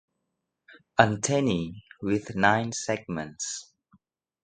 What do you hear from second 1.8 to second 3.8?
with nine segments.